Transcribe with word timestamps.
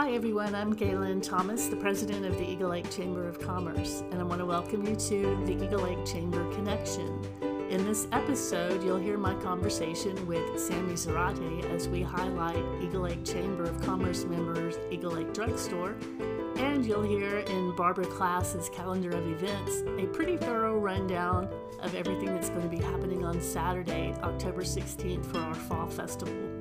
Hi, 0.00 0.12
everyone. 0.12 0.54
I'm 0.54 0.74
Galen 0.74 1.20
Thomas, 1.20 1.66
the 1.66 1.74
president 1.74 2.24
of 2.24 2.38
the 2.38 2.48
Eagle 2.48 2.70
Lake 2.70 2.88
Chamber 2.88 3.28
of 3.28 3.40
Commerce, 3.40 4.04
and 4.12 4.20
I 4.20 4.22
want 4.22 4.38
to 4.38 4.46
welcome 4.46 4.86
you 4.86 4.94
to 4.94 5.44
the 5.44 5.60
Eagle 5.60 5.80
Lake 5.80 6.06
Chamber 6.06 6.48
Connection. 6.54 7.20
In 7.68 7.84
this 7.84 8.06
episode, 8.12 8.84
you'll 8.84 9.00
hear 9.00 9.18
my 9.18 9.34
conversation 9.42 10.14
with 10.28 10.56
Sammi 10.56 10.92
Zarate 10.92 11.68
as 11.74 11.88
we 11.88 12.00
highlight 12.02 12.64
Eagle 12.80 13.02
Lake 13.02 13.24
Chamber 13.24 13.64
of 13.64 13.82
Commerce 13.82 14.22
members' 14.24 14.78
Eagle 14.92 15.10
Lake 15.10 15.34
Drugstore, 15.34 15.96
and 16.58 16.86
you'll 16.86 17.02
hear 17.02 17.38
in 17.38 17.74
Barbara 17.74 18.06
Class's 18.06 18.68
calendar 18.68 19.10
of 19.10 19.26
events 19.26 19.82
a 20.00 20.06
pretty 20.06 20.36
thorough 20.36 20.78
rundown 20.78 21.48
of 21.80 21.96
everything 21.96 22.26
that's 22.26 22.50
going 22.50 22.62
to 22.62 22.68
be 22.68 22.80
happening 22.80 23.24
on 23.24 23.42
Saturday, 23.42 24.14
October 24.22 24.62
16th, 24.62 25.26
for 25.26 25.40
our 25.40 25.54
Fall 25.54 25.88
Festival. 25.88 26.57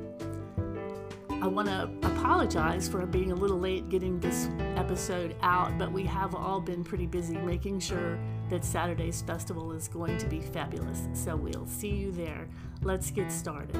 I 1.39 1.47
want 1.47 1.67
to 1.67 1.83
apologize 2.01 2.89
for 2.89 3.05
being 3.05 3.31
a 3.31 3.35
little 3.35 3.59
late 3.59 3.89
getting 3.89 4.19
this 4.19 4.49
episode 4.75 5.35
out, 5.43 5.77
but 5.77 5.91
we 5.91 6.03
have 6.03 6.33
all 6.33 6.59
been 6.59 6.83
pretty 6.83 7.05
busy 7.05 7.37
making 7.37 7.79
sure 7.79 8.17
that 8.49 8.65
Saturday's 8.65 9.21
festival 9.21 9.71
is 9.71 9.87
going 9.87 10.17
to 10.17 10.25
be 10.25 10.41
fabulous. 10.41 11.07
So 11.13 11.35
we'll 11.35 11.67
see 11.67 11.89
you 11.89 12.11
there. 12.11 12.47
Let's 12.81 13.11
get 13.11 13.31
started. 13.31 13.75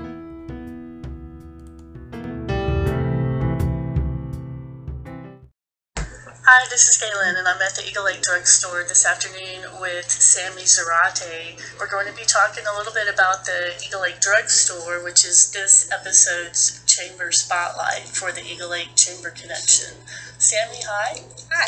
Hi, 6.50 6.66
this 6.70 6.88
is 6.88 6.96
Galen, 6.96 7.36
and 7.36 7.46
I'm 7.46 7.62
at 7.62 7.76
the 7.76 7.86
Eagle 7.86 8.06
Lake 8.06 8.22
Drugstore 8.22 8.86
this 8.88 9.06
afternoon 9.06 9.68
with 9.82 10.08
Sammi 10.08 10.64
Zarate. 10.64 11.60
We're 11.78 11.92
going 11.92 12.08
to 12.08 12.16
be 12.16 12.24
talking 12.24 12.64
a 12.64 12.78
little 12.78 12.94
bit 12.94 13.14
about 13.14 13.44
the 13.44 13.76
Eagle 13.86 14.00
Lake 14.04 14.22
Drugstore, 14.22 15.04
which 15.04 15.26
is 15.26 15.52
this 15.52 15.92
episode's 15.92 16.82
Chamber 16.86 17.34
Spotlight 17.34 18.08
for 18.08 18.32
the 18.32 18.40
Eagle 18.48 18.70
Lake 18.70 18.96
Chamber 18.96 19.30
Connection. 19.30 19.92
Sammi, 20.40 20.88
hi. 20.88 21.20
Hi. 21.52 21.68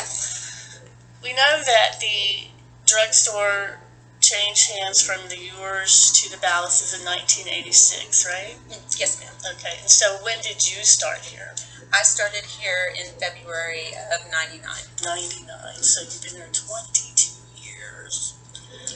We 1.22 1.34
know 1.34 1.60
that 1.60 2.00
the 2.00 2.48
drugstore 2.86 3.80
changed 4.22 4.70
hands 4.70 5.02
from 5.02 5.28
the 5.28 5.36
Ewers 5.36 6.10
to 6.22 6.30
the 6.30 6.40
Ballases 6.40 6.96
in 6.96 7.04
1986, 7.04 8.24
right? 8.24 8.56
Mm, 8.70 8.98
yes, 8.98 9.20
ma'am. 9.20 9.56
Okay, 9.58 9.76
and 9.78 9.90
so 9.90 10.16
when 10.24 10.40
did 10.40 10.64
you 10.64 10.82
start 10.84 11.18
here? 11.18 11.52
I 11.92 12.02
started 12.02 12.46
here 12.46 12.94
in 12.94 13.10
February 13.18 13.90
of 14.14 14.22
99. 14.30 14.62
99, 14.62 15.82
so 15.82 16.06
you've 16.06 16.22
been 16.22 16.38
here 16.38 16.46
22 16.54 17.34
years. 17.58 18.34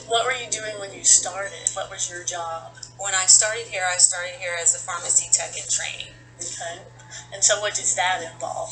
What 0.07 0.23
were 0.23 0.31
you 0.31 0.49
doing 0.49 0.79
when 0.79 0.93
you 0.93 1.03
started? 1.03 1.67
What 1.75 1.91
was 1.91 2.09
your 2.09 2.23
job? 2.23 2.71
When 2.97 3.13
I 3.13 3.27
started 3.27 3.67
here, 3.67 3.83
I 3.83 3.97
started 3.97 4.39
here 4.39 4.55
as 4.61 4.75
a 4.75 4.79
pharmacy 4.79 5.27
tech 5.27 5.51
in 5.59 5.67
training. 5.67 6.15
Okay, 6.39 6.87
and 7.33 7.43
so 7.43 7.59
what 7.59 7.75
does 7.75 7.95
that 7.95 8.23
involve? 8.23 8.71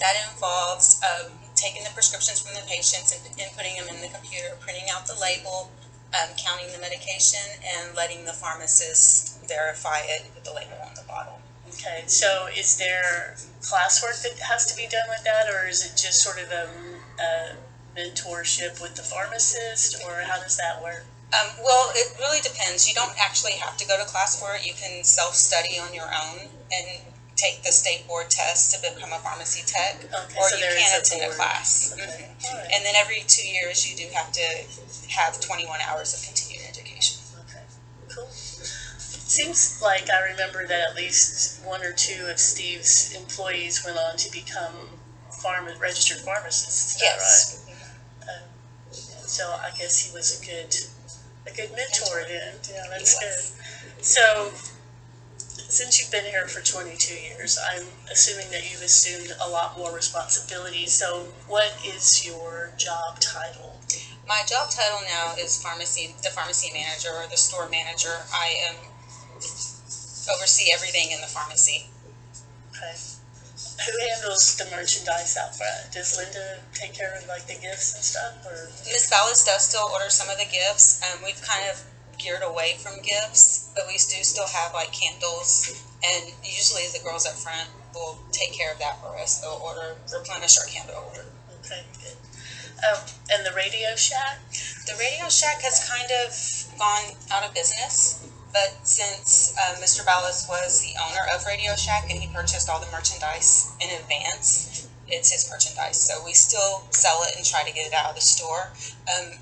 That 0.00 0.18
involves 0.34 0.98
um, 1.06 1.30
taking 1.54 1.84
the 1.84 1.94
prescriptions 1.94 2.42
from 2.42 2.54
the 2.54 2.66
patients 2.66 3.14
and 3.14 3.22
putting 3.54 3.76
them 3.78 3.94
in 3.94 4.02
the 4.02 4.10
computer, 4.10 4.58
printing 4.58 4.90
out 4.90 5.06
the 5.06 5.14
label, 5.22 5.70
um, 6.18 6.34
counting 6.34 6.66
the 6.74 6.80
medication, 6.80 7.62
and 7.62 7.94
letting 7.94 8.24
the 8.24 8.34
pharmacist 8.34 9.38
verify 9.46 10.02
it 10.02 10.26
with 10.34 10.42
the 10.42 10.52
label 10.52 10.82
on 10.82 10.94
the 10.94 11.06
bottle. 11.06 11.41
Okay, 11.82 12.04
so 12.06 12.46
is 12.56 12.76
there 12.76 13.34
classwork 13.60 14.22
that 14.22 14.38
has 14.46 14.66
to 14.66 14.76
be 14.76 14.86
done 14.86 15.08
with 15.08 15.24
that, 15.24 15.50
or 15.52 15.66
is 15.66 15.84
it 15.84 15.98
just 15.98 16.22
sort 16.22 16.38
of 16.38 16.50
a, 16.52 16.68
a 17.20 17.56
mentorship 17.98 18.80
with 18.80 18.94
the 18.94 19.02
pharmacist, 19.02 20.02
or 20.06 20.22
how 20.22 20.40
does 20.40 20.56
that 20.58 20.80
work? 20.82 21.04
Um, 21.34 21.48
well, 21.64 21.90
it 21.94 22.14
really 22.20 22.40
depends. 22.40 22.86
You 22.86 22.94
don't 22.94 23.14
actually 23.18 23.52
have 23.52 23.76
to 23.78 23.86
go 23.86 23.98
to 23.98 24.04
class 24.04 24.38
for 24.38 24.54
it. 24.54 24.64
You 24.66 24.74
can 24.74 25.02
self 25.02 25.34
study 25.34 25.78
on 25.78 25.92
your 25.92 26.06
own 26.06 26.50
and 26.70 27.00
take 27.34 27.62
the 27.64 27.72
state 27.72 28.06
board 28.06 28.30
test 28.30 28.70
to 28.74 28.80
become 28.80 29.12
a 29.12 29.18
pharmacy 29.18 29.62
tech, 29.66 30.04
Okay, 30.04 30.38
or 30.38 30.48
so 30.50 30.56
you 30.56 30.62
can 30.62 30.94
a 30.94 31.00
attend 31.00 31.32
a 31.32 31.34
class. 31.34 31.92
Okay, 31.92 32.04
Mhm. 32.04 32.50
all 32.52 32.58
right. 32.58 32.70
And 32.74 32.84
then 32.84 32.94
every 32.94 33.24
two 33.26 33.48
years, 33.48 33.88
you 33.88 33.96
do 33.96 34.06
have 34.14 34.30
to 34.32 34.46
have 35.08 35.40
21 35.40 35.80
hours 35.80 36.14
of 36.14 36.22
continuing 36.22 36.68
education. 36.68 37.18
Okay, 37.48 37.64
cool. 38.14 38.28
Seems 39.32 39.80
like 39.80 40.10
I 40.10 40.20
remember 40.20 40.66
that 40.66 40.90
at 40.90 40.94
least 40.94 41.64
one 41.64 41.82
or 41.82 41.92
two 41.94 42.26
of 42.26 42.38
Steve's 42.38 43.14
employees 43.16 43.82
went 43.82 43.96
on 43.96 44.18
to 44.18 44.30
become 44.30 45.00
pharma, 45.30 45.80
registered 45.80 46.18
pharmacists. 46.18 46.96
Is 46.96 47.00
Yes. 47.00 47.56
right? 47.64 48.28
Um, 48.28 48.42
so 48.92 49.48
I 49.48 49.70
guess 49.70 50.00
he 50.00 50.12
was 50.12 50.38
a 50.38 50.44
good, 50.44 50.76
a 51.46 51.56
good 51.56 51.74
mentor 51.74 52.26
then. 52.28 52.60
Yeah, 52.70 52.84
that's 52.90 53.18
good. 53.18 54.04
So, 54.04 54.52
since 55.66 55.98
you've 55.98 56.10
been 56.10 56.26
here 56.26 56.46
for 56.46 56.60
22 56.60 57.14
years, 57.14 57.58
I'm 57.58 57.86
assuming 58.10 58.50
that 58.50 58.70
you've 58.70 58.82
assumed 58.82 59.32
a 59.40 59.48
lot 59.48 59.78
more 59.78 59.94
responsibility. 59.94 60.84
So, 60.84 61.28
what 61.48 61.72
is 61.82 62.26
your 62.26 62.74
job 62.76 63.18
title? 63.18 63.80
My 64.28 64.42
job 64.46 64.68
title 64.68 65.00
now 65.08 65.34
is 65.40 65.60
pharmacy, 65.62 66.14
the 66.22 66.28
pharmacy 66.28 66.70
manager 66.74 67.08
or 67.14 67.26
the 67.30 67.38
store 67.38 67.70
manager. 67.70 68.26
I 68.30 68.56
am 68.68 68.91
oversee 70.30 70.70
everything 70.72 71.10
in 71.10 71.20
the 71.20 71.26
pharmacy. 71.26 71.86
Okay. 72.70 72.94
Who 73.82 73.92
handles 74.10 74.56
the 74.56 74.64
merchandise 74.70 75.36
out 75.36 75.56
front? 75.56 75.92
Does 75.92 76.16
Linda 76.16 76.60
take 76.74 76.94
care 76.94 77.14
of 77.18 77.26
like 77.26 77.46
the 77.46 77.58
gifts 77.58 77.94
and 77.94 78.04
stuff, 78.04 78.46
or 78.46 78.70
Miss 78.86 79.10
Ballas 79.10 79.44
does 79.44 79.66
still 79.66 79.88
order 79.92 80.08
some 80.08 80.28
of 80.30 80.38
the 80.38 80.46
gifts. 80.46 81.02
Um, 81.02 81.24
we've 81.24 81.40
kind 81.42 81.66
of 81.70 81.82
geared 82.18 82.42
away 82.42 82.76
from 82.78 83.02
gifts, 83.02 83.70
but 83.74 83.84
we 83.88 83.94
do 83.94 84.22
still 84.22 84.46
have 84.46 84.72
like 84.74 84.92
candles, 84.92 85.82
and 86.04 86.32
usually 86.44 86.86
the 86.92 87.02
girls 87.02 87.26
up 87.26 87.34
front 87.34 87.68
will 87.94 88.18
take 88.30 88.52
care 88.52 88.72
of 88.72 88.78
that 88.78 89.00
for 89.02 89.18
us. 89.18 89.40
They'll 89.40 89.60
order, 89.62 89.96
replenish 90.12 90.58
our 90.58 90.66
candle 90.66 91.02
order. 91.10 91.26
okay, 91.64 91.82
good. 91.98 92.16
Um, 92.82 92.98
and 93.30 93.46
the 93.46 93.54
Radio 93.54 93.94
Shack. 93.96 94.38
The 94.86 94.94
Radio 94.98 95.28
Shack 95.28 95.62
has 95.62 95.86
kind 95.86 96.10
of 96.22 96.78
gone 96.78 97.14
out 97.30 97.44
of 97.46 97.54
business, 97.54 98.21
but 98.52 98.76
since 98.86 99.54
uh, 99.58 99.76
Mr. 99.80 100.04
Ballas 100.04 100.48
was 100.48 100.82
the 100.82 100.92
owner 101.00 101.20
of 101.34 101.44
Radio 101.46 101.74
Shack 101.74 102.10
and 102.10 102.20
he 102.20 102.32
purchased 102.32 102.68
all 102.68 102.80
the 102.80 102.90
merchandise 102.92 103.72
in 103.80 103.90
advance, 103.90 104.88
it's 105.08 105.32
his 105.32 105.48
merchandise. 105.50 106.00
So 106.00 106.22
we 106.24 106.32
still 106.32 106.84
sell 106.90 107.22
it 107.24 107.36
and 107.36 107.44
try 107.44 107.62
to 107.64 107.72
get 107.72 107.86
it 107.86 107.94
out 107.94 108.10
of 108.10 108.14
the 108.14 108.20
store. 108.20 108.72
Um, 109.08 109.38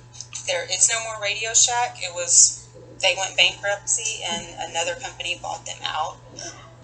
there 0.47 0.65
is 0.65 0.91
no 0.93 1.03
more 1.05 1.23
Radio 1.23 1.53
Shack. 1.55 1.99
It 2.01 2.15
was 2.15 2.69
they 3.01 3.15
went 3.17 3.37
bankruptcy 3.37 4.23
and 4.23 4.47
another 4.71 4.95
company 4.95 5.39
bought 5.41 5.65
them 5.65 5.79
out, 5.85 6.17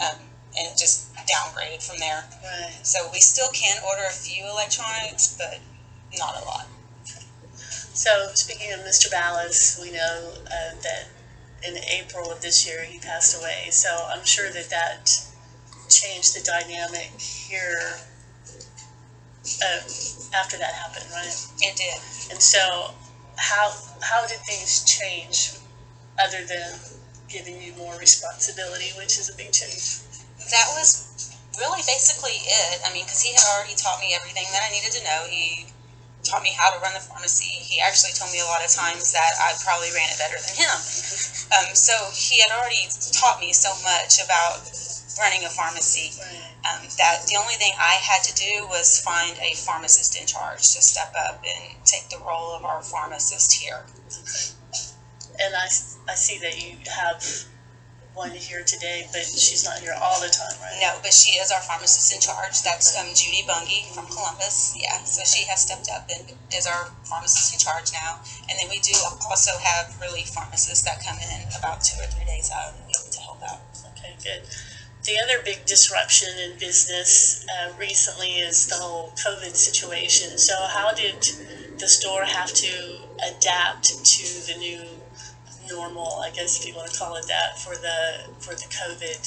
um, 0.00 0.18
and 0.56 0.72
it 0.72 0.76
just 0.78 1.14
downgraded 1.26 1.82
from 1.82 1.98
there. 1.98 2.24
Right. 2.42 2.72
So 2.82 3.08
we 3.12 3.20
still 3.20 3.48
can 3.52 3.82
order 3.84 4.02
a 4.06 4.12
few 4.12 4.44
electronics, 4.48 5.36
but 5.36 5.58
not 6.18 6.40
a 6.40 6.44
lot. 6.44 6.66
So 7.96 8.28
speaking 8.34 8.72
of 8.72 8.80
Mr. 8.80 9.10
Ballas, 9.10 9.80
we 9.80 9.90
know 9.90 10.32
uh, 10.44 10.74
that 10.82 11.08
in 11.62 11.76
April 11.78 12.30
of 12.30 12.40
this 12.40 12.66
year 12.66 12.84
he 12.84 12.98
passed 12.98 13.38
away. 13.38 13.68
So 13.70 13.88
I'm 14.08 14.24
sure 14.24 14.50
that 14.50 14.70
that 14.70 15.10
changed 15.88 16.34
the 16.34 16.42
dynamic 16.44 17.20
here. 17.20 17.98
Uh, 19.62 19.78
after 20.34 20.58
that 20.58 20.74
happened, 20.74 21.06
right? 21.12 21.46
It 21.60 21.76
did. 21.76 21.98
And 22.32 22.42
so, 22.42 22.90
how 23.36 23.72
how 24.02 24.26
did 24.26 24.40
things 24.40 24.84
change, 24.84 25.54
other 26.18 26.44
than 26.44 26.74
giving 27.28 27.62
you 27.62 27.72
more 27.74 27.96
responsibility, 27.96 28.90
which 28.98 29.18
is 29.18 29.30
a 29.30 29.36
big 29.36 29.52
change? 29.52 30.02
that 30.50 30.68
was 30.78 31.34
really 31.58 31.82
basically 31.86 32.36
it. 32.46 32.80
I 32.84 32.92
mean, 32.92 33.04
because 33.04 33.22
he 33.22 33.32
had 33.32 33.42
already 33.56 33.74
taught 33.74 34.00
me 34.00 34.14
everything 34.14 34.46
that 34.52 34.62
I 34.62 34.70
needed 34.70 34.92
to 34.94 35.02
know. 35.04 35.26
He 35.28 35.66
taught 36.22 36.42
me 36.42 36.54
how 36.58 36.74
to 36.74 36.78
run 36.82 36.94
the 36.94 37.00
pharmacy. 37.00 37.46
He 37.46 37.80
actually 37.80 38.12
told 38.12 38.32
me 38.32 38.40
a 38.40 38.48
lot 38.50 38.62
of 38.62 38.70
times 38.70 39.12
that 39.12 39.32
I 39.40 39.54
probably 39.62 39.90
ran 39.94 40.10
it 40.10 40.18
better 40.18 40.38
than 40.38 40.54
him. 40.54 40.74
Um, 41.54 41.74
so 41.74 41.92
he 42.12 42.42
had 42.42 42.50
already 42.58 42.88
taught 43.12 43.40
me 43.40 43.52
so 43.52 43.70
much 43.82 44.18
about 44.22 44.66
running 45.18 45.44
a 45.44 45.48
pharmacy 45.48 46.12
um, 46.66 46.82
that 46.98 47.24
the 47.26 47.36
only 47.40 47.54
thing 47.54 47.72
I 47.78 47.94
had 48.02 48.22
to 48.24 48.34
do 48.34 48.66
was 48.68 49.00
find 49.00 49.38
a 49.38 49.54
pharmacist 49.54 50.20
in 50.20 50.26
charge 50.26 50.74
to 50.74 50.82
step 50.82 51.14
up 51.18 51.42
and 51.44 51.84
take 51.84 52.08
the 52.08 52.18
role 52.18 52.54
of 52.54 52.64
our 52.64 52.82
pharmacist 52.82 53.52
here. 53.52 53.86
And 55.40 55.54
I, 55.54 55.66
I 56.08 56.14
see 56.14 56.38
that 56.38 56.62
you 56.62 56.76
have 56.90 57.22
one 58.16 58.32
here 58.32 58.64
today, 58.64 59.06
but 59.12 59.20
she's 59.20 59.62
not 59.62 59.78
here 59.78 59.92
all 59.92 60.18
the 60.24 60.32
time, 60.32 60.56
right? 60.64 60.80
No, 60.80 60.96
but 61.04 61.12
she 61.12 61.36
is 61.36 61.52
our 61.52 61.60
pharmacist 61.60 62.14
in 62.16 62.20
charge. 62.20 62.62
That's 62.64 62.96
um, 62.96 63.12
Judy 63.12 63.44
Bungie 63.44 63.92
from 63.92 64.06
Columbus. 64.06 64.72
Yeah, 64.74 65.04
so 65.04 65.22
she 65.22 65.44
has 65.44 65.60
stepped 65.60 65.90
up 65.92 66.08
and 66.08 66.32
is 66.56 66.66
our 66.66 66.88
pharmacist 67.04 67.52
in 67.52 67.60
charge 67.60 67.92
now. 67.92 68.18
And 68.48 68.56
then 68.58 68.72
we 68.72 68.80
do 68.80 68.96
also 69.28 69.52
have 69.60 70.00
relief 70.00 70.28
pharmacists 70.32 70.82
that 70.88 71.04
come 71.04 71.20
in 71.20 71.44
about 71.60 71.84
two 71.84 72.00
or 72.00 72.08
three 72.08 72.24
days 72.24 72.50
out 72.50 72.72
of 72.72 72.80
the 72.80 72.86
week 72.88 73.04
to 73.12 73.20
help 73.20 73.42
out. 73.44 73.60
Okay, 73.92 74.16
good. 74.24 74.48
The 75.04 75.20
other 75.22 75.44
big 75.44 75.66
disruption 75.66 76.32
in 76.40 76.58
business 76.58 77.44
uh, 77.52 77.76
recently 77.78 78.40
is 78.40 78.66
the 78.66 78.76
whole 78.76 79.12
COVID 79.20 79.54
situation. 79.54 80.38
So, 80.38 80.56
how 80.72 80.92
did 80.94 81.20
the 81.78 81.86
store 81.86 82.24
have 82.24 82.52
to 82.54 82.98
adapt 83.28 84.04
to 84.04 84.52
the 84.52 84.58
new 84.58 84.80
normal? 85.68 86.20
I 86.20 86.30
guess 86.30 86.60
if 86.60 86.66
you 86.66 86.74
want 86.74 86.90
to 86.92 86.98
call 86.98 87.16
it 87.16 87.26
that 87.28 87.58
for 87.58 87.74
the 87.74 88.30
for 88.38 88.54
the 88.54 88.68
COVID. 88.70 89.20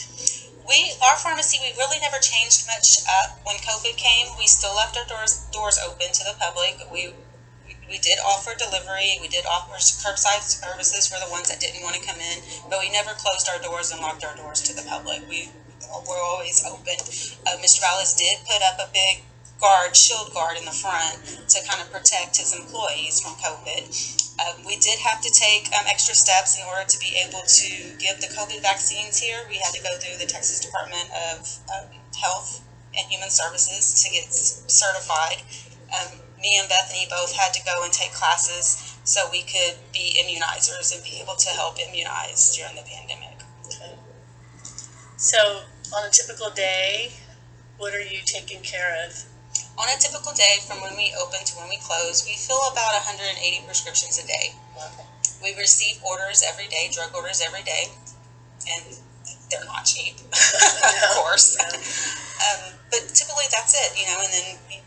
we 0.68 0.94
our 1.04 1.18
pharmacy 1.18 1.58
we 1.62 1.74
really 1.78 2.00
never 2.00 2.18
changed 2.20 2.68
much 2.68 3.02
up 3.08 3.40
when 3.46 3.58
COVID 3.58 3.96
came. 3.98 4.28
We 4.38 4.48
still 4.48 4.76
left 4.76 4.98
our 4.98 5.06
doors 5.06 5.46
doors 5.52 5.80
open 5.86 6.12
to 6.14 6.24
the 6.24 6.36
public. 6.40 6.80
We 6.92 7.14
we 7.90 7.98
did 7.98 8.20
offer 8.22 8.54
delivery. 8.54 9.18
We 9.20 9.28
did 9.28 9.46
offer 9.50 9.74
curbside 9.76 10.46
services 10.46 11.10
for 11.10 11.18
the 11.18 11.30
ones 11.32 11.50
that 11.50 11.60
didn't 11.60 11.82
want 11.82 11.96
to 11.96 12.06
come 12.06 12.22
in, 12.22 12.38
but 12.70 12.80
we 12.80 12.92
never 12.92 13.12
closed 13.18 13.50
our 13.50 13.58
doors 13.60 13.92
and 13.92 14.00
locked 14.00 14.24
our 14.24 14.36
doors 14.38 14.62
to 14.70 14.74
the 14.74 14.84
public. 14.84 15.28
We 15.28 15.50
were 16.08 16.22
always 16.22 16.64
open. 16.70 17.02
Uh, 17.50 17.58
Mr. 17.58 17.82
Ballas 17.82 18.16
did 18.16 18.38
put 18.46 18.62
up 18.62 18.78
a 18.78 18.94
big 18.94 19.24
guard, 19.60 19.96
shield 19.96 20.34
guard 20.34 20.58
in 20.58 20.66
the 20.66 20.72
front 20.72 21.18
to 21.50 21.58
kind 21.68 21.82
of 21.82 21.92
protect 21.92 22.38
his 22.38 22.54
employees 22.54 23.20
from 23.22 23.34
COVID. 23.42 24.29
Um, 24.40 24.64
we 24.64 24.78
did 24.78 25.00
have 25.00 25.20
to 25.22 25.32
take 25.32 25.68
um, 25.76 25.84
extra 25.88 26.16
steps 26.16 26.58
in 26.58 26.64
order 26.64 26.88
to 26.88 26.98
be 27.00 27.20
able 27.28 27.44
to 27.44 27.70
give 28.00 28.22
the 28.24 28.32
COVID 28.32 28.62
vaccines 28.62 29.20
here. 29.20 29.44
We 29.50 29.58
had 29.58 29.74
to 29.76 29.84
go 29.84 29.92
through 30.00 30.18
the 30.18 30.32
Texas 30.32 30.60
Department 30.64 31.12
of 31.12 31.44
um, 31.76 31.88
Health 32.16 32.64
and 32.96 33.06
Human 33.12 33.30
Services 33.30 34.02
to 34.02 34.10
get 34.10 34.32
certified. 34.32 35.44
Um, 35.92 36.20
me 36.40 36.58
and 36.58 36.70
Bethany 36.70 37.06
both 37.10 37.34
had 37.34 37.54
to 37.54 37.62
go 37.66 37.84
and 37.84 37.92
take 37.92 38.14
classes 38.14 38.98
so 39.04 39.28
we 39.32 39.42
could 39.42 39.76
be 39.92 40.16
immunizers 40.24 40.96
and 40.96 41.04
be 41.04 41.20
able 41.22 41.36
to 41.36 41.50
help 41.50 41.78
immunize 41.80 42.56
during 42.56 42.76
the 42.76 42.84
pandemic. 42.84 43.44
Okay. 43.66 43.96
So, 45.18 45.64
on 45.98 46.08
a 46.08 46.10
typical 46.10 46.50
day, 46.52 47.12
what 47.78 47.94
are 47.94 48.02
you 48.02 48.20
taking 48.24 48.62
care 48.62 49.06
of? 49.06 49.26
On 49.80 49.88
a 49.88 49.96
typical 49.96 50.34
day, 50.36 50.60
from 50.68 50.82
when 50.82 50.96
we 51.00 51.16
open 51.16 51.40
to 51.46 51.54
when 51.56 51.70
we 51.70 51.80
close, 51.80 52.28
we 52.28 52.36
fill 52.36 52.60
about 52.68 52.92
180 53.00 53.64
prescriptions 53.66 54.20
a 54.20 54.28
day. 54.28 54.52
Okay. 54.76 55.08
We 55.42 55.56
receive 55.56 56.04
orders 56.04 56.44
every 56.44 56.68
day, 56.68 56.92
drug 56.92 57.16
orders 57.16 57.40
every 57.40 57.64
day, 57.64 57.88
and 58.68 58.84
they're 59.50 59.64
not 59.64 59.86
cheap, 59.86 60.20
of 60.28 61.16
course. 61.24 61.56
Um, 61.64 62.76
but 62.92 63.08
typically, 63.16 63.48
that's 63.56 63.72
it, 63.72 63.96
you 63.96 64.06
know, 64.06 64.20
and 64.20 64.32
then 64.36 64.84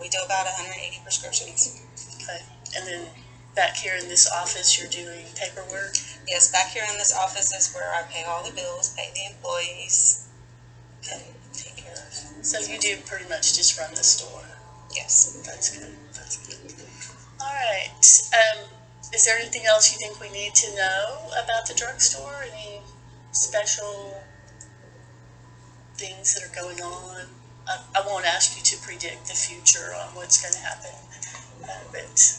we 0.00 0.08
do 0.08 0.18
about 0.24 0.46
180 0.46 1.02
prescriptions. 1.02 1.82
Okay. 2.22 2.38
And 2.76 2.86
then 2.86 3.10
back 3.58 3.74
here 3.74 3.96
in 3.98 4.08
this 4.08 4.30
office, 4.30 4.78
you're 4.78 4.90
doing 4.90 5.26
paperwork? 5.34 5.98
Yes, 6.28 6.52
back 6.52 6.70
here 6.70 6.84
in 6.88 6.96
this 6.96 7.12
office 7.12 7.52
is 7.52 7.74
where 7.74 7.90
I 7.92 8.02
pay 8.06 8.22
all 8.22 8.44
the 8.44 8.54
bills, 8.54 8.94
pay 8.96 9.10
the 9.14 9.34
employees, 9.34 10.28
and 11.10 11.20
take 11.20 11.26
care 11.26 11.34
of. 11.34 11.37
So 12.48 12.60
you 12.60 12.78
do 12.78 12.96
pretty 13.04 13.28
much 13.28 13.52
just 13.54 13.78
run 13.78 13.90
the 13.90 14.02
store? 14.02 14.40
Yes. 14.96 15.38
That's 15.44 15.76
good. 15.76 15.94
That's 16.14 16.38
good. 16.48 16.72
All 17.42 17.46
right. 17.46 17.92
Um, 18.32 18.64
is 19.12 19.26
there 19.26 19.36
anything 19.36 19.66
else 19.66 19.92
you 19.92 19.98
think 19.98 20.18
we 20.18 20.30
need 20.30 20.54
to 20.54 20.74
know 20.74 21.28
about 21.44 21.66
the 21.68 21.74
drugstore? 21.74 22.44
Any 22.50 22.80
special 23.32 24.14
things 25.96 26.32
that 26.34 26.42
are 26.42 26.54
going 26.54 26.80
on? 26.80 27.26
I, 27.68 27.80
I 27.96 28.06
won't 28.06 28.24
ask 28.24 28.56
you 28.56 28.62
to 28.64 28.82
predict 28.82 29.28
the 29.28 29.34
future 29.34 29.92
on 29.94 30.14
what's 30.14 30.40
going 30.40 30.54
to 30.54 30.60
happen, 30.60 30.96
uh, 31.64 31.84
but 31.92 32.38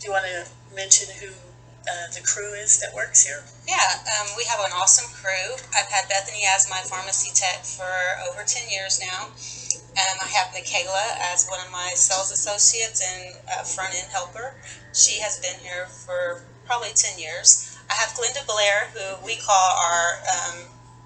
do 0.00 0.06
you 0.06 0.12
want 0.12 0.24
to 0.24 0.46
mention 0.74 1.14
who 1.20 1.28
uh, 1.88 2.06
the 2.14 2.22
crew 2.22 2.54
is 2.54 2.78
that 2.80 2.94
works 2.94 3.26
here? 3.26 3.42
Yeah, 3.66 4.02
um, 4.18 4.28
we 4.36 4.44
have 4.44 4.60
an 4.60 4.72
awesome 4.74 5.10
crew. 5.12 5.58
I've 5.74 5.90
had 5.90 6.08
Bethany 6.08 6.46
as 6.46 6.70
my 6.70 6.80
pharmacy 6.86 7.30
tech 7.34 7.64
for 7.64 7.90
over 8.30 8.44
10 8.46 8.70
years 8.70 9.00
now. 9.02 9.30
Um, 9.92 10.16
I 10.24 10.28
have 10.32 10.54
Michaela 10.54 11.18
as 11.32 11.46
one 11.46 11.60
of 11.60 11.70
my 11.70 11.92
sales 11.94 12.32
associates 12.32 13.02
and 13.04 13.66
front 13.66 13.94
end 13.94 14.08
helper. 14.10 14.54
She 14.94 15.20
has 15.20 15.38
been 15.40 15.58
here 15.60 15.86
for 15.86 16.44
probably 16.64 16.94
10 16.94 17.18
years. 17.18 17.76
I 17.90 17.94
have 17.94 18.16
Glenda 18.16 18.46
Blair, 18.46 18.88
who 18.94 19.26
we 19.26 19.36
call 19.36 19.68
our 19.76 20.22
um, 20.32 20.56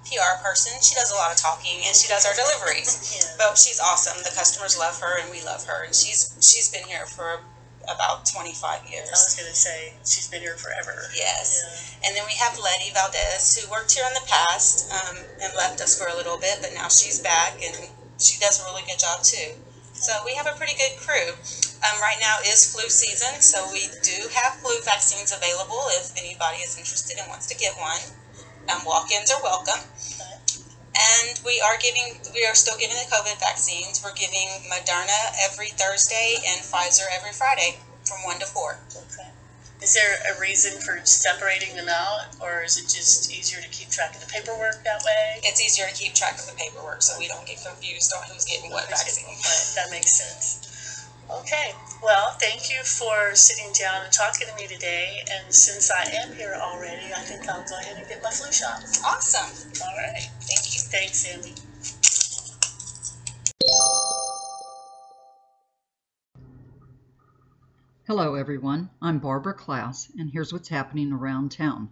PR 0.07 0.39
person. 0.43 0.73
She 0.83 0.95
does 0.95 1.11
a 1.11 1.17
lot 1.17 1.33
of 1.33 1.39
talking 1.39 1.83
and 1.83 1.95
she 1.97 2.07
does 2.07 2.25
our 2.27 2.35
deliveries. 2.35 2.95
yeah. 3.11 3.35
But 3.39 3.59
she's 3.59 3.81
awesome. 3.81 4.23
The 4.23 4.31
customers 4.37 4.79
love 4.79 5.01
her 5.01 5.19
and 5.21 5.31
we 5.31 5.43
love 5.43 5.67
her. 5.67 5.85
And 5.85 5.95
she's 5.95 6.31
she's 6.41 6.71
been 6.71 6.87
here 6.87 7.07
for 7.07 7.43
about 7.89 8.27
25 8.27 8.87
years. 8.91 9.09
I 9.09 9.17
was 9.17 9.35
going 9.39 9.51
to 9.51 9.57
say, 9.57 9.95
she's 10.05 10.29
been 10.29 10.43
here 10.43 10.57
forever. 10.57 11.09
Yes. 11.15 11.63
Yeah. 11.63 12.09
And 12.09 12.17
then 12.17 12.25
we 12.27 12.35
have 12.39 12.59
Letty 12.59 12.93
Valdez, 12.93 13.57
who 13.57 13.71
worked 13.71 13.93
here 13.95 14.05
in 14.07 14.15
the 14.15 14.27
past 14.27 14.91
um, 14.93 15.17
and 15.43 15.55
left 15.57 15.81
us 15.81 15.99
for 15.99 16.09
a 16.09 16.17
little 16.17 16.39
bit, 16.39 16.59
but 16.61 16.75
now 16.75 16.89
she's 16.89 17.21
back 17.21 17.59
and 17.63 17.89
she 18.19 18.39
does 18.39 18.61
a 18.61 18.65
really 18.71 18.83
good 18.87 18.99
job 18.99 19.23
too. 19.23 19.55
So 19.97 20.13
we 20.25 20.35
have 20.35 20.47
a 20.47 20.55
pretty 20.59 20.77
good 20.77 20.99
crew. 21.01 21.33
Um, 21.81 22.01
right 22.01 22.19
now 22.21 22.39
is 22.45 22.73
flu 22.73 22.89
season, 22.89 23.41
so 23.41 23.69
we 23.73 23.89
do 24.03 24.29
have 24.33 24.61
flu 24.61 24.77
vaccines 24.85 25.33
available 25.33 25.89
if 25.97 26.13
anybody 26.17 26.65
is 26.65 26.77
interested 26.77 27.19
and 27.19 27.29
wants 27.29 27.47
to 27.49 27.57
get 27.57 27.77
one 27.77 28.01
and 28.69 28.81
walk-ins 28.85 29.31
are 29.31 29.43
welcome. 29.43 29.81
And 30.97 31.41
we 31.45 31.61
are 31.61 31.77
giving, 31.77 32.17
we 32.33 32.47
are 32.47 32.55
still 32.55 32.79
giving 32.79 32.97
the 32.97 33.09
COVID 33.13 33.39
vaccines. 33.39 34.01
We're 34.03 34.17
giving 34.17 34.49
Moderna 34.73 35.37
every 35.45 35.69
Thursday 35.69 36.41
and 36.49 36.65
Pfizer 36.65 37.05
every 37.13 37.33
Friday 37.33 37.77
from 38.05 38.25
one 38.25 38.39
to 38.41 38.47
four. 38.47 38.81
Okay. 38.97 39.29
Is 39.83 39.93
there 39.93 40.17
a 40.33 40.41
reason 40.41 40.81
for 40.81 41.05
separating 41.05 41.77
them 41.77 41.89
out, 41.89 42.33
or 42.41 42.65
is 42.65 42.79
it 42.79 42.89
just 42.89 43.31
easier 43.31 43.61
to 43.61 43.69
keep 43.69 43.91
track 43.91 44.15
of 44.15 44.25
the 44.25 44.27
paperwork 44.27 44.83
that 44.85 45.05
way? 45.05 45.41
It's 45.45 45.61
easier 45.61 45.87
to 45.87 45.93
keep 45.93 46.15
track 46.15 46.39
of 46.41 46.47
the 46.47 46.57
paperwork 46.57 47.03
so 47.03 47.19
we 47.19 47.29
don't 47.29 47.47
get 47.47 47.61
confused 47.61 48.13
on 48.17 48.25
who's 48.33 48.47
getting 48.47 48.71
what 48.71 48.89
vaccine. 48.89 49.29
That 49.77 49.91
makes 49.91 50.17
sense. 50.17 51.05
Okay, 51.29 51.75
well, 52.03 52.37
thank 52.41 52.71
you 52.71 52.83
for 52.85 53.35
sitting 53.35 53.73
down 53.75 54.05
and 54.05 54.13
talking 54.13 54.47
to 54.47 54.55
me 54.55 54.67
today. 54.67 55.21
And 55.31 55.53
since 55.53 55.91
I 55.91 56.09
am 56.23 56.33
here 56.35 56.57
already, 56.57 57.13
I 57.13 57.21
think 57.21 57.47
I'll 57.49 57.67
go 57.69 57.77
ahead 57.77 57.99
and 57.99 58.09
get 58.09 58.23
my 58.23 58.31
flu 58.31 58.51
shot. 58.53 58.81
Awesome. 59.05 59.51
All 59.83 59.97
right. 59.99 60.31
Thank 60.49 60.75
you. 60.75 60.81
Thanks, 60.81 61.27
Sammi. 61.27 61.53
Hello, 68.07 68.35
everyone. 68.35 68.91
I'm 69.03 69.19
Barbara 69.19 69.55
Class, 69.55 70.11
and 70.19 70.31
here's 70.31 70.53
what's 70.53 70.69
happening 70.69 71.13
around 71.13 71.51
town. 71.51 71.91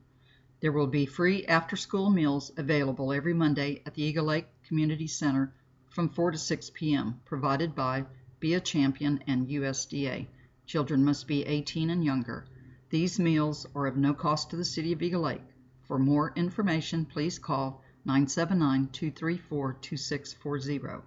There 0.61 0.73
will 0.73 0.87
be 0.87 1.07
free 1.07 1.45
after 1.47 1.77
school 1.77 2.11
meals 2.11 2.53
available 2.57 3.13
every 3.13 3.35
Monday 3.35 3.83
at 3.85 3.95
the 3.95 4.05
Eagle 4.05 4.27
Lake 4.27 4.47
Community 4.69 5.09
Center 5.09 5.53
from 5.89 6.09
4 6.09 6.31
to 6.31 6.39
6 6.39 6.71
p.m., 6.75 7.21
provided 7.25 7.75
by 7.75 8.05
be 8.41 8.55
a 8.55 8.61
champion, 8.61 9.23
and 9.27 9.49
USDA. 9.49 10.27
Children 10.67 11.05
must 11.05 11.27
be 11.27 11.45
18 11.45 11.91
and 11.91 12.05
younger. 12.05 12.45
These 12.91 13.19
meals 13.19 13.67
are 13.75 13.87
of 13.87 13.97
no 13.97 14.13
cost 14.13 14.51
to 14.51 14.57
the 14.57 14.65
City 14.65 14.93
of 14.93 15.03
Eagle 15.03 15.23
Lake. 15.23 15.43
For 15.89 15.99
more 15.99 16.33
information, 16.37 17.07
please 17.07 17.39
call 17.39 17.83
979-234-2640. 18.07 21.03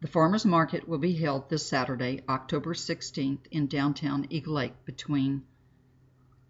The 0.00 0.08
Farmers 0.08 0.44
Market 0.44 0.86
will 0.86 0.98
be 0.98 1.14
held 1.14 1.48
this 1.48 1.66
Saturday, 1.66 2.22
October 2.28 2.74
16th 2.74 3.46
in 3.50 3.66
downtown 3.66 4.26
Eagle 4.28 4.54
Lake 4.54 4.84
between 4.84 5.42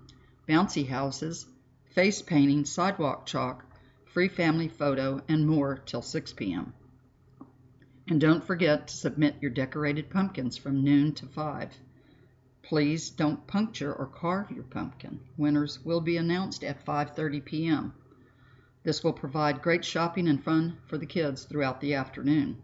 Bouncy 0.47 0.87
houses, 0.87 1.47
face 1.95 2.21
painting, 2.21 2.65
sidewalk 2.65 3.25
chalk, 3.25 3.65
free 4.05 4.29
family 4.29 4.69
photo, 4.69 5.23
and 5.29 5.47
more 5.47 5.77
till 5.77 6.03
6 6.03 6.33
p.m. 6.35 6.75
And 8.07 8.21
don't 8.21 8.45
forget 8.45 8.89
to 8.89 8.97
submit 8.97 9.37
your 9.41 9.51
decorated 9.51 10.11
pumpkins 10.11 10.59
from 10.59 10.85
noon 10.85 11.15
to 11.15 11.27
5. 11.27 11.79
Please 12.63 13.11
don't 13.11 13.47
puncture 13.47 13.95
or 13.95 14.07
carve 14.07 14.51
your 14.51 14.65
pumpkin. 14.65 15.21
Winners 15.39 15.83
will 15.85 16.01
be 16.01 16.17
announced 16.19 16.65
at 16.65 16.85
5:30 16.85 17.45
p.m. 17.45 17.95
This 18.83 19.03
will 19.03 19.13
provide 19.15 19.63
great 19.63 19.85
shopping 19.85 20.29
and 20.29 20.43
fun 20.43 20.77
for 20.87 20.99
the 20.99 21.07
kids 21.07 21.45
throughout 21.45 21.81
the 21.81 21.95
afternoon. 21.95 22.61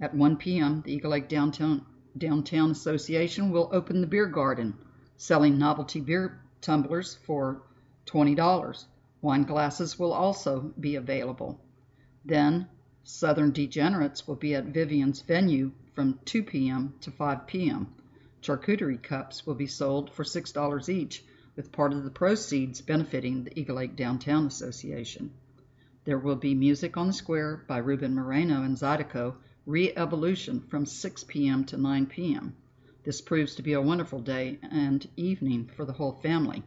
At 0.00 0.14
1 0.14 0.36
p.m., 0.36 0.82
the 0.82 0.92
Eagle 0.92 1.10
Lake 1.10 1.28
Downtown, 1.28 1.84
Downtown 2.16 2.70
Association 2.70 3.50
will 3.50 3.68
open 3.72 4.00
the 4.00 4.06
beer 4.06 4.26
garden, 4.26 4.74
selling 5.16 5.58
novelty 5.58 6.00
beer 6.00 6.40
tumblers 6.60 7.16
for 7.16 7.62
$20. 8.06 8.84
Wine 9.22 9.42
glasses 9.42 9.98
will 9.98 10.12
also 10.12 10.72
be 10.78 10.94
available. 10.94 11.60
Then, 12.24 12.68
Southern 13.02 13.50
Degenerates 13.50 14.28
will 14.28 14.36
be 14.36 14.54
at 14.54 14.66
Vivian's 14.66 15.20
venue 15.20 15.72
from 15.94 16.20
2 16.26 16.44
p.m. 16.44 16.94
to 17.00 17.10
5 17.10 17.48
p.m. 17.48 17.88
Charcuterie 18.40 19.02
cups 19.02 19.44
will 19.44 19.56
be 19.56 19.66
sold 19.66 20.10
for 20.10 20.22
$6 20.22 20.88
each, 20.88 21.24
with 21.56 21.72
part 21.72 21.92
of 21.92 22.04
the 22.04 22.10
proceeds 22.10 22.80
benefiting 22.80 23.42
the 23.42 23.58
Eagle 23.58 23.74
Lake 23.74 23.96
Downtown 23.96 24.46
Association. 24.46 25.32
There 26.04 26.20
will 26.20 26.36
be 26.36 26.54
music 26.54 26.96
on 26.96 27.08
the 27.08 27.12
square 27.12 27.64
by 27.66 27.78
Ruben 27.78 28.14
Moreno 28.14 28.62
and 28.62 28.76
Zydeco 28.76 29.34
Re-Evolution 29.68 30.62
from 30.62 30.86
6 30.86 31.24
p.m. 31.24 31.62
to 31.66 31.76
9 31.76 32.06
p.m. 32.06 32.56
This 33.04 33.20
proves 33.20 33.56
to 33.56 33.62
be 33.62 33.74
a 33.74 33.82
wonderful 33.82 34.18
day 34.18 34.58
and 34.62 35.06
evening 35.14 35.66
for 35.76 35.84
the 35.84 35.92
whole 35.92 36.12
family. 36.22 36.62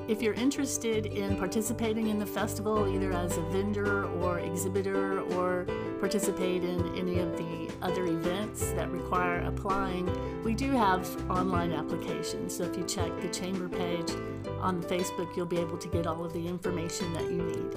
If 0.08 0.22
you're 0.22 0.34
interested 0.34 1.06
in 1.06 1.36
participating 1.36 2.08
in 2.08 2.20
the 2.20 2.26
festival, 2.26 2.88
either 2.94 3.12
as 3.12 3.38
a 3.38 3.42
vendor 3.42 4.04
or 4.20 4.38
exhibitor, 4.38 5.20
or 5.34 5.66
participate 5.98 6.62
in 6.62 6.94
any 6.96 7.18
of 7.18 7.36
the 7.36 7.68
other 7.82 8.04
events 8.06 8.70
that 8.72 8.88
require 8.92 9.40
applying, 9.40 10.08
we 10.44 10.54
do 10.54 10.70
have 10.70 11.04
online 11.28 11.72
applications. 11.72 12.56
So 12.56 12.62
if 12.62 12.76
you 12.76 12.84
check 12.84 13.20
the 13.20 13.28
chamber 13.28 13.68
page 13.68 14.12
on 14.60 14.80
Facebook, 14.80 15.36
you'll 15.36 15.46
be 15.46 15.58
able 15.58 15.78
to 15.78 15.88
get 15.88 16.06
all 16.06 16.24
of 16.24 16.32
the 16.32 16.46
information 16.46 17.12
that 17.14 17.24
you 17.24 17.42
need. 17.42 17.76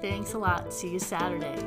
Thanks 0.00 0.32
a 0.32 0.38
lot. 0.38 0.72
See 0.72 0.88
you 0.88 0.98
Saturday. 0.98 1.62